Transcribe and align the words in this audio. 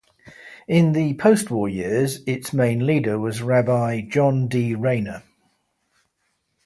In 0.67 0.93
the 0.93 1.13
postwar 1.17 1.71
years, 1.71 2.23
its 2.25 2.53
main 2.53 2.87
leader 2.87 3.19
was 3.19 3.43
Rabbi 3.43 4.01
John 4.01 4.47
D. 4.47 4.73
Rayner. 4.73 5.21